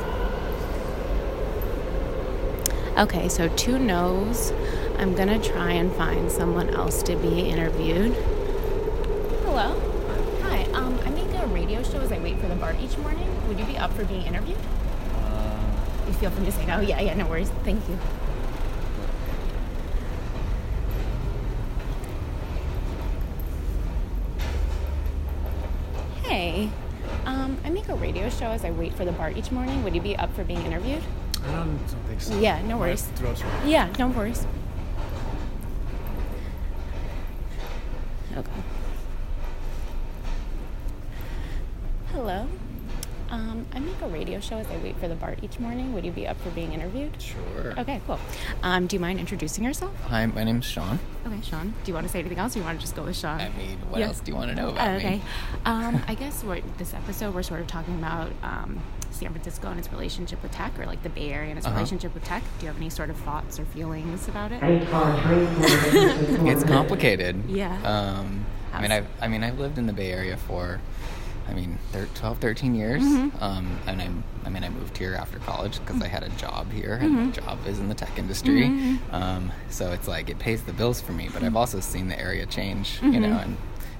Okay, 2.97 3.27
so 3.27 3.49
two 3.57 3.77
no's. 3.77 4.53
I'm 4.97 5.15
gonna 5.15 5.37
try 5.43 5.73
and 5.73 5.91
find 5.95 6.31
someone 6.31 6.69
else 6.69 7.03
to 7.03 7.17
be 7.17 7.41
interviewed. 7.49 8.13
Hello. 9.43 9.77
Hi. 10.43 10.63
Um, 10.71 10.97
I 11.05 11.09
make 11.09 11.27
a 11.33 11.45
radio 11.47 11.83
show 11.83 11.99
as 11.99 12.13
I 12.13 12.19
wait 12.19 12.39
for 12.39 12.47
the 12.47 12.55
BART 12.55 12.77
each 12.79 12.97
morning. 12.99 13.27
Would 13.49 13.59
you 13.59 13.65
be 13.65 13.77
up 13.77 13.91
for 13.91 14.05
being 14.05 14.21
interviewed? 14.25 14.57
Feel 16.13 16.29
free 16.31 16.45
to 16.45 16.51
say 16.51 16.65
no. 16.65 16.79
Yeah, 16.79 17.01
yeah, 17.01 17.13
no 17.15 17.25
worries. 17.27 17.49
Thank 17.63 17.87
you. 17.89 17.97
Hey, 26.23 26.69
um, 27.25 27.57
I 27.63 27.69
make 27.69 27.87
a 27.87 27.95
radio 27.95 28.29
show 28.29 28.47
as 28.47 28.65
I 28.65 28.71
wait 28.71 28.93
for 28.93 29.05
the 29.05 29.11
bar 29.11 29.31
each 29.31 29.51
morning. 29.51 29.83
Would 29.83 29.95
you 29.95 30.01
be 30.01 30.15
up 30.15 30.33
for 30.35 30.43
being 30.43 30.61
interviewed? 30.63 31.03
I 31.43 31.51
don't, 31.51 31.77
don't 31.77 32.03
think 32.07 32.21
so. 32.21 32.37
Yeah, 32.39 32.61
no 32.63 32.77
worries. 32.77 33.07
Yeah, 33.65 33.91
no 33.99 34.07
worries. 34.07 34.45
Okay. 38.35 38.51
Hello. 42.11 42.47
Um, 43.29 43.65
I 43.73 43.79
make 43.79 43.99
a 44.01 44.07
radio 44.07 44.39
show 44.39 44.57
as 44.57 44.67
I 44.67 44.77
wait 44.77 44.97
for 44.97 45.07
the 45.07 45.15
BART 45.15 45.39
each 45.41 45.59
morning. 45.59 45.93
Would 45.93 46.05
you 46.05 46.11
be 46.11 46.27
up 46.27 46.39
for 46.41 46.51
being 46.51 46.73
interviewed? 46.73 47.19
Sure. 47.19 47.73
Okay, 47.77 47.99
cool. 48.05 48.19
Um, 48.61 48.85
do 48.85 48.95
you 48.95 48.99
mind 48.99 49.19
introducing 49.19 49.63
yourself? 49.63 49.93
Hi, 50.09 50.25
my 50.27 50.43
name's 50.43 50.65
Sean. 50.65 50.99
Okay, 51.25 51.39
Sean. 51.41 51.73
Do 51.83 51.89
you 51.89 51.93
want 51.95 52.05
to 52.05 52.13
say 52.13 52.19
anything 52.19 52.37
else, 52.37 52.55
or 52.55 52.59
you 52.59 52.65
want 52.65 52.77
to 52.79 52.81
just 52.83 52.95
go 52.95 53.03
with 53.03 53.17
Sean? 53.17 53.41
I 53.41 53.49
mean, 53.49 53.79
what 53.89 53.99
Yeah. 53.99 54.07
else 54.07 54.19
do 54.19 54.31
you 54.31 54.37
want 54.37 54.51
to 54.51 54.55
know 54.55 54.69
about 54.69 54.87
Uh, 54.87 54.97
okay. 54.97 55.15
me? 55.17 55.21
Um, 55.65 56.03
I 56.07 56.13
guess 56.13 56.43
we're, 56.43 56.61
this 56.77 56.93
episode 56.93 57.33
we're 57.33 57.41
sort 57.43 57.61
of 57.61 57.67
talking 57.67 57.95
about 57.95 58.31
um, 58.43 58.79
San 59.09 59.31
Francisco 59.31 59.69
and 59.69 59.79
its 59.79 59.91
relationship 59.91 60.41
with 60.43 60.51
tech, 60.51 60.77
or 60.77 60.85
like 60.85 61.01
the 61.01 61.09
Bay 61.09 61.31
Area 61.31 61.49
and 61.49 61.57
its 61.57 61.65
Uh-huh. 61.65 61.75
relationship 61.75 62.13
with 62.13 62.23
tech. 62.23 62.43
Do 62.59 62.65
you 62.65 62.71
have 62.71 62.77
any 62.77 62.91
sort 62.91 63.09
of 63.09 63.17
thoughts 63.17 63.59
or 63.59 63.65
feelings 63.65 64.27
about 64.27 64.51
it? 64.51 64.61
It's 66.47 66.63
complicated. 66.63 67.43
Yeah. 67.47 67.75
Um, 67.83 68.45
I 68.71 68.81
mean, 68.81 68.91
I've, 68.91 69.07
I 69.21 69.27
mean, 69.27 69.43
I've 69.43 69.57
lived 69.57 69.77
in 69.79 69.87
the 69.87 69.93
Bay 69.93 70.11
Area 70.11 70.37
for, 70.37 70.79
I 71.47 71.53
mean, 71.53 71.77
thir- 71.91 72.07
12, 72.15 72.39
13 72.39 72.75
years. 72.75 73.03
Mm-hmm. 73.03 73.43
Um, 73.43 73.77
and 73.87 74.01
I, 74.01 74.09
I 74.45 74.49
mean, 74.49 74.63
I 74.63 74.69
moved 74.69 74.97
here 74.97 75.13
after 75.13 75.37
college 75.39 75.79
because 75.79 76.01
I 76.01 76.07
had 76.07 76.23
a 76.23 76.29
job 76.29 76.71
here, 76.71 76.97
Mm-hmm. 77.01 77.17
and 77.17 77.33
the 77.33 77.41
job 77.41 77.59
is 77.67 77.79
in 77.79 77.87
the 77.87 77.93
tech 77.95 78.17
industry. 78.17 78.65
Um, 79.11 79.51
so 79.69 79.91
it's 79.91 80.07
like 80.07 80.29
it 80.29 80.39
pays 80.39 80.63
the 80.63 80.73
bills 80.73 80.99
for 81.01 81.11
me. 81.13 81.25
But 81.25 81.35
Mm-hmm. 81.37 81.45
I've 81.45 81.55
also 81.55 81.79
seen 81.79 82.07
the 82.07 82.19
area 82.19 82.45
change, 82.45 82.99
you 83.01 83.19
know, 83.19 83.37
and 83.37 83.57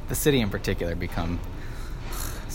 the 0.09 0.15
city 0.15 0.39
in 0.41 0.49
particular 0.49 0.95
become 0.95 1.39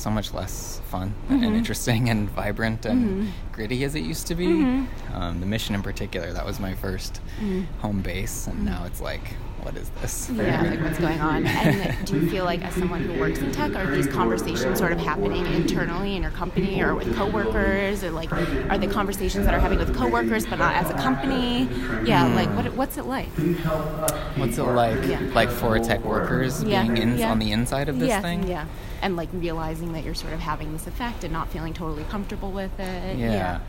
so 0.01 0.11
much 0.11 0.33
less 0.33 0.81
fun 0.91 1.15
Mm-hmm. 1.29 1.45
and 1.45 1.57
interesting 1.57 2.09
and 2.09 2.29
vibrant 2.31 2.85
and 2.87 3.33
gritty 3.53 3.85
as 3.85 3.95
it 3.95 4.01
used 4.03 4.27
to 4.29 4.35
be. 4.35 4.47
Mm-hmm. 4.47 5.15
Um, 5.15 5.41
the 5.41 5.47
mission 5.47 5.75
in 5.75 5.83
particular, 5.83 6.33
that 6.33 6.45
was 6.45 6.59
my 6.59 6.75
1st 6.75 7.21
home 7.81 8.01
base, 8.01 8.47
and 8.49 8.65
now 8.65 8.85
it's 8.85 9.01
like, 9.01 9.21
what 9.63 9.77
is 9.77 9.89
this? 10.01 10.29
Mm-hmm. 10.31 10.41
Yeah, 10.41 10.63
like 10.63 10.81
what's 10.81 10.99
going 10.99 11.21
on? 11.21 11.47
And 11.47 11.95
do 12.07 12.19
you 12.19 12.29
feel 12.31 12.45
like, 12.45 12.63
as 12.65 12.75
someone 12.75 13.03
who 13.03 13.21
works 13.21 13.39
in 13.41 13.53
tech, 13.53 13.75
are 13.77 13.87
these 13.95 14.07
conversations 14.09 14.79
sort 14.79 14.93
of 14.93 14.99
happening 14.99 15.47
internally 15.47 16.17
in 16.17 16.23
your 16.23 16.31
company 16.33 16.83
or 16.83 16.95
with 16.95 17.15
coworkers, 17.15 18.03
or 18.03 18.11
like, 18.11 18.33
are 18.33 18.79
the 18.79 18.87
conversations 18.89 19.45
that 19.45 19.55
are 19.55 19.61
happening 19.61 19.79
with 19.87 19.95
coworkers 19.95 20.47
but 20.47 20.59
not 20.59 20.75
as 20.75 20.89
a 20.91 20.95
company? 20.95 21.69
Yeah, 22.09 22.25
like 22.35 22.49
what, 22.57 22.73
what's 22.75 22.97
it 22.97 23.05
like? 23.05 23.29
What's 24.37 24.59
it 24.59 24.63
like, 24.65 25.07
Yeah. 25.07 25.21
like 25.35 25.51
for 25.51 25.79
tech 25.79 26.03
workers 26.05 26.65
Yeah, 26.65 26.83
being 26.83 26.97
in, 26.97 27.19
yeah. 27.19 27.31
on 27.31 27.39
the 27.39 27.53
inside 27.53 27.89
of 27.89 27.99
this 28.01 28.21
thing? 28.23 28.49
yeah, 28.49 28.65
and 29.03 29.17
like 29.17 29.29
realizing 29.33 29.93
that 29.95 30.05
you're 30.05 30.15
sort 30.15 30.33
of 30.33 30.41
having 30.41 30.73
this 30.73 30.87
effect 30.87 31.25
and 31.25 31.33
not 31.33 31.49
feeling 31.49 31.73
totally 31.75 32.05
comfortable 32.05 32.51
with 32.53 32.79
it. 32.79 33.19
Yeah. 33.19 33.61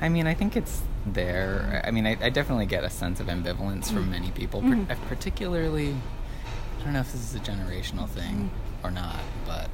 I 0.00 0.08
mean, 0.08 0.26
I 0.26 0.34
think 0.34 0.56
it's 0.56 0.82
there. 1.06 1.82
I 1.86 1.90
mean, 1.90 2.06
I, 2.06 2.16
I 2.20 2.30
definitely 2.30 2.66
get 2.66 2.82
a 2.84 2.90
sense 2.90 3.20
of 3.20 3.26
ambivalence 3.28 3.92
from 3.92 4.10
many 4.10 4.30
people, 4.32 4.60
par- 4.60 4.70
Mm-hmm. 4.70 4.90
uh, 4.90 5.08
particularly. 5.08 5.94
I 6.80 6.84
don't 6.84 6.92
know 6.94 7.00
if 7.00 7.12
this 7.12 7.20
is 7.22 7.34
a 7.36 7.38
generational 7.38 8.08
thing 8.08 8.50
Mm-hmm. 8.50 8.86
or 8.86 8.90
not, 8.90 9.20
but 9.46 9.68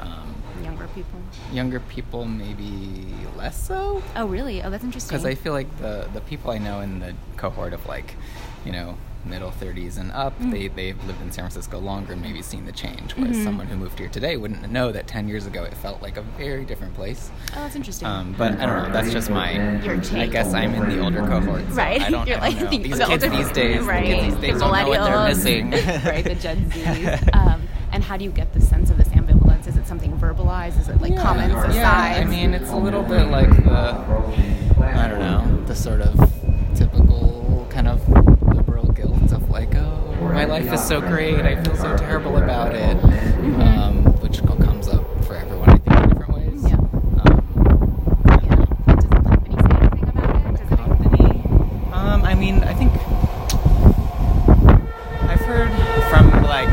um, 0.00 0.34
younger 0.64 0.88
people. 0.88 1.20
younger 1.52 1.78
people 1.80 2.24
maybe 2.24 3.14
less 3.36 3.62
so. 3.68 4.02
Oh, 4.16 4.26
really? 4.26 4.62
Oh, 4.62 4.70
that's 4.70 4.82
interesting. 4.82 5.16
Because 5.16 5.24
I 5.26 5.36
feel 5.36 5.52
like 5.52 5.76
the 5.78 6.08
the 6.12 6.20
people 6.22 6.50
I 6.50 6.58
know 6.58 6.80
in 6.80 6.98
the 6.98 7.14
cohort 7.36 7.72
of 7.72 7.86
like, 7.86 8.16
you 8.64 8.72
know, 8.72 8.96
middle 9.24 9.50
30s 9.50 9.98
and 9.98 10.10
up, 10.12 10.38
Mm. 10.40 10.50
they 10.50 10.68
they've 10.68 11.04
lived 11.04 11.20
in 11.22 11.30
San 11.30 11.44
Francisco 11.44 11.78
longer 11.78 12.12
and 12.14 12.22
maybe 12.22 12.42
seen 12.42 12.64
the 12.66 12.72
change. 12.72 13.12
Whereas 13.16 13.36
Mm-hmm. 13.36 13.44
someone 13.44 13.66
who 13.68 13.76
moved 13.76 13.98
here 13.98 14.08
today 14.08 14.36
wouldn't 14.36 14.70
know 14.70 14.90
that 14.92 15.06
10 15.06 15.28
years 15.28 15.46
ago 15.46 15.62
it 15.64 15.74
felt 15.74 16.02
like 16.02 16.16
a 16.16 16.22
very 16.22 16.64
different 16.64 16.94
place. 16.94 17.30
oh, 17.52 17.60
that's 17.62 17.76
interesting. 17.76 18.08
Um, 18.08 18.34
but 18.36 18.52
I 18.60 18.66
don't 18.66 18.82
know. 18.88 18.92
That's 18.92 19.12
just 19.12 19.30
my. 19.30 19.52
Your 19.84 19.94
I 20.18 20.26
guess 20.26 20.52
I'm 20.54 20.74
in 20.74 20.88
the 20.88 21.00
older 21.02 21.20
cohort. 21.26 21.62
so 21.68 21.74
Right, 21.74 22.00
I 22.02 22.10
don't, 22.10 22.26
you're 22.26 22.38
I 22.38 22.50
don't 22.50 22.54
like 22.54 22.64
know. 22.64 22.70
the- 22.70 22.78
these 22.88 22.98
the 22.98 23.04
kids 23.06 23.24
older- 23.24 23.36
these 23.36 23.52
days. 23.62 23.80
right? 23.82 24.06
The 24.06 24.12
kids 24.14 24.24
these 24.24 24.34
days 24.42 24.54
the 24.54 24.60
don't 24.60 24.72
know 24.72 24.88
what 24.88 25.04
they're 25.04 25.28
missing. 25.28 25.70
right, 26.04 26.24
the 26.24 26.34
Gen 26.34 26.70
Zs. 26.70 27.36
Um, 27.36 27.62
and 27.92 28.02
how 28.02 28.16
do 28.16 28.24
you 28.24 28.30
get 28.30 28.52
the 28.54 28.60
sense 28.60 28.90
of 28.90 28.96
this 28.96 29.08
ambivalence? 29.08 29.66
Is 29.66 29.76
it 29.76 29.86
something 29.86 30.16
verbalized? 30.18 30.80
Is 30.80 30.88
it 30.88 31.00
like 31.00 31.16
comments 31.16 31.54
aside? 31.54 31.74
Yeah, 31.74 31.90
I 32.20 32.24
mean, 32.24 32.54
it's 32.54 32.70
a 32.70 32.76
little 32.76 33.02
bit 33.02 33.26
like 33.28 33.50
the, 33.64 34.82
I 34.82 35.08
don't 35.08 35.20
know, 35.20 35.64
the 35.66 35.74
sort 35.76 36.00
of 36.00 36.18
typical 36.74 37.66
kind 37.70 37.86
of 37.88 38.08
liberal 38.54 38.86
guilt 38.92 39.30
of 39.32 39.50
like, 39.50 39.74
oh, 39.74 40.14
my 40.20 40.44
life 40.72 40.80
is 40.80 40.88
so 40.88 41.00
great, 41.02 41.40
I 41.40 41.62
feel 41.62 41.76
so 41.76 41.96
terrible 41.98 42.38
about 42.38 42.74
it, 42.74 42.96
um, 43.60 44.04
which 44.22 44.38
comes 44.42 44.88
up 44.88 45.04
for 45.26 45.34
everyone, 45.34 45.68
I 45.68 45.76
think, 45.76 45.96
in 46.00 46.08
different 46.08 46.32
ways. 46.32 46.62
Yeah. 46.64 46.76
Um, 47.20 47.44
yeah. 48.40 48.94
Does 48.96 49.04
the 49.04 49.20
company 49.20 49.56
say 49.60 49.76
anything 49.76 50.08
about 50.08 50.32
it? 50.32 50.56
Does 50.56 50.60
it 50.60 50.76
company? 50.78 51.28
Um, 51.92 52.24
I 52.24 52.34
mean, 52.34 52.64
I 52.64 52.72
think 52.72 52.90
I've 55.28 55.44
heard 55.44 55.68
from 56.08 56.42
like 56.44 56.68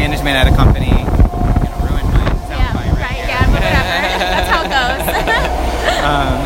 management 0.00 0.36
at 0.36 0.46
a 0.46 0.56
company. 0.56 0.88
I'm 0.88 1.04
gonna 1.04 1.92
ruin 1.92 2.06
my 2.16 2.24
yeah, 2.48 2.72
right. 2.96 3.20
Yeah. 3.28 3.44
That's 4.32 4.48
how 4.48 4.64
it 4.64 4.72
goes. 4.72 5.04
um, 6.08 6.40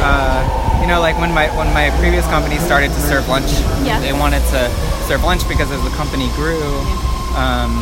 uh, 0.08 0.80
you 0.80 0.86
know, 0.88 1.00
like 1.02 1.18
when 1.20 1.34
my 1.34 1.54
when 1.54 1.68
my 1.74 1.90
previous 2.00 2.24
company 2.28 2.56
started 2.56 2.88
to 2.88 3.00
serve 3.00 3.28
lunch, 3.28 3.50
Yeah. 3.84 4.00
they 4.00 4.14
wanted 4.14 4.40
to 4.56 4.91
serve 5.02 5.24
lunch 5.24 5.46
because 5.48 5.70
as 5.70 5.82
the 5.82 5.90
company 5.90 6.28
grew, 6.34 6.62
um, 7.36 7.72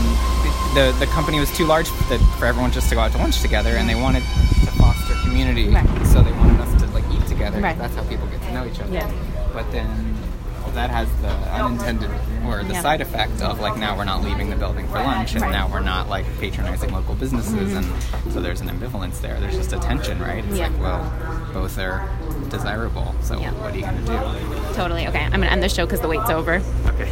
the 0.75 0.95
the 0.99 1.07
company 1.07 1.41
was 1.41 1.51
too 1.57 1.67
large 1.67 1.89
for 1.89 2.47
everyone 2.47 2.71
just 2.71 2.89
to 2.89 2.95
go 2.95 3.01
out 3.01 3.13
to 3.13 3.19
lunch 3.19 3.41
together, 3.41 3.71
and 3.71 3.89
they 3.89 3.95
wanted 3.95 4.23
to 4.65 4.71
foster 4.79 5.15
community. 5.25 5.69
Right. 5.69 6.07
So 6.07 6.23
they 6.23 6.33
wanted 6.33 6.61
us 6.61 6.83
to 6.83 6.87
like 6.91 7.05
eat 7.13 7.27
together. 7.27 7.61
Right. 7.61 7.77
That's 7.77 7.95
how 7.95 8.05
people 8.05 8.27
get 8.29 8.41
to 8.43 8.53
know 8.55 8.67
each 8.67 8.81
other. 8.81 8.93
Yeah. 8.93 9.11
But 9.53 9.71
then 9.73 9.87
that 10.75 10.91
has 10.91 11.09
the 11.23 11.29
unintended 11.29 12.11
or 12.47 12.63
the 12.65 12.73
Yeah. 12.75 12.83
side 12.83 13.01
effect 13.01 13.41
of 13.43 13.61
like 13.61 13.77
now 13.77 13.97
we're 13.97 14.05
not 14.05 14.23
leaving 14.23 14.51
the 14.51 14.57
building 14.57 14.87
for 14.89 14.95
lunch 14.95 15.33
and 15.33 15.43
Right. 15.43 15.53
now 15.53 15.69
we're 15.69 15.81
not 15.81 16.09
like 16.09 16.25
patronizing 16.39 16.93
local 16.93 17.15
businesses 17.15 17.75
and 17.75 17.85
mm-hmm. 17.87 18.31
so 18.31 18.41
there's 18.41 18.61
an 18.61 18.69
ambivalence 18.69 19.21
there 19.21 19.39
there's 19.41 19.57
just 19.57 19.73
a 19.73 19.79
tension 19.79 20.19
right 20.21 20.45
it's 20.45 20.57
Yeah. 20.57 20.69
like 20.69 20.81
well 20.81 21.51
both 21.53 21.79
are 21.79 22.09
desirable 22.49 23.15
so 23.23 23.39
Yeah. 23.39 23.53
what 23.55 23.75
are 23.75 23.77
you 23.77 23.83
going 23.83 23.97
to 23.97 24.07
do 24.07 24.75
Totally. 24.75 25.07
Okay, 25.09 25.21
I'm 25.25 25.31
gonna 25.33 25.47
end 25.47 25.63
the 25.63 25.69
show 25.69 25.85
because 25.85 26.01
the 26.01 26.09
wait's 26.09 26.31
over. 26.31 26.63
okay 26.87 27.11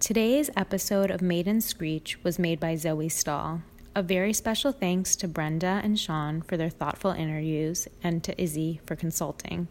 Today's 0.00 0.50
episode 0.56 1.10
of 1.10 1.22
maiden 1.22 1.60
Screech 1.60 2.22
was 2.24 2.38
made 2.38 2.58
by 2.58 2.74
Zoe 2.74 3.08
Stahl. 3.08 3.62
A 3.94 4.02
very 4.02 4.32
special 4.32 4.72
thanks 4.72 5.14
to 5.16 5.28
Brenda 5.28 5.80
and 5.84 5.98
Sean 5.98 6.42
for 6.42 6.56
their 6.56 6.70
thoughtful 6.70 7.12
interviews 7.12 7.86
and 8.02 8.24
to 8.24 8.40
Izzy 8.42 8.80
for 8.84 8.96
consulting. 8.96 9.68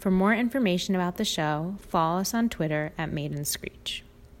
For 0.00 0.10
more 0.10 0.32
information 0.32 0.94
about 0.94 1.18
the 1.18 1.26
show, 1.26 1.74
follow 1.78 2.20
us 2.20 2.32
on 2.32 2.48
Twitter 2.48 2.92
at 2.96 3.12
Made 3.12 3.32
in 3.32 3.44
Screech. 3.44 4.02